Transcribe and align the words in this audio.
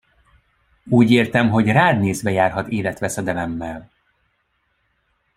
Úgy 0.89 1.11
értem, 1.11 1.49
hogy 1.49 1.67
rád 1.71 1.99
nézve 1.99 2.31
járhat 2.31 2.67
életveszedelemmel! 2.67 3.91